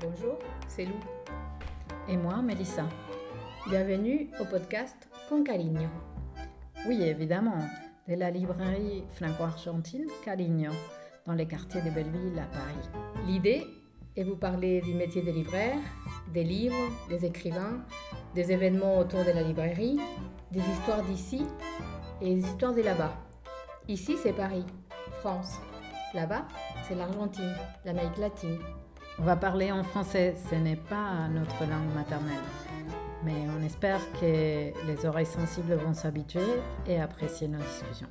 Bonjour, 0.00 0.38
c'est 0.68 0.86
Lou. 0.86 0.94
Et 2.08 2.16
moi, 2.16 2.42
Mélissa. 2.42 2.86
Bienvenue 3.68 4.30
au 4.40 4.44
podcast 4.44 4.96
Con 5.28 5.44
Caligno. 5.44 5.88
Oui, 6.88 7.02
évidemment, 7.02 7.58
de 8.08 8.14
la 8.14 8.30
librairie 8.30 9.04
franco-argentine 9.14 10.06
Caligno, 10.24 10.72
dans 11.26 11.34
les 11.34 11.46
quartiers 11.46 11.82
de 11.82 11.90
Belleville 11.90 12.38
à 12.38 12.46
Paris. 12.46 12.88
L'idée 13.26 13.66
est 14.16 14.24
vous 14.24 14.36
parler 14.36 14.80
du 14.80 14.94
métier 14.94 15.22
de 15.22 15.30
libraire, 15.30 15.78
des 16.32 16.44
livres, 16.44 16.90
des 17.08 17.24
écrivains, 17.24 17.84
des 18.34 18.50
événements 18.50 18.98
autour 18.98 19.20
de 19.24 19.30
la 19.30 19.42
librairie, 19.42 19.98
des 20.50 20.60
histoires 20.60 21.02
d'ici 21.02 21.46
et 22.20 22.34
des 22.34 22.40
histoires 22.40 22.74
de 22.74 22.82
là-bas. 22.82 23.29
Ici, 23.88 24.16
c'est 24.22 24.32
Paris, 24.32 24.64
France. 25.20 25.58
Là-bas, 26.14 26.46
c'est 26.86 26.94
l'Argentine, 26.94 27.54
l'Amérique 27.84 28.18
latine. 28.18 28.58
On 29.18 29.22
va 29.22 29.36
parler 29.36 29.70
en 29.70 29.82
français, 29.82 30.34
ce 30.48 30.54
n'est 30.54 30.76
pas 30.76 31.28
notre 31.28 31.60
langue 31.68 31.92
maternelle. 31.94 32.42
Mais 33.24 33.46
on 33.56 33.62
espère 33.64 34.00
que 34.12 34.72
les 34.86 35.06
oreilles 35.06 35.26
sensibles 35.26 35.74
vont 35.74 35.92
s'habituer 35.92 36.40
et 36.86 37.00
apprécier 37.00 37.48
nos 37.48 37.58
discussions. 37.58 38.08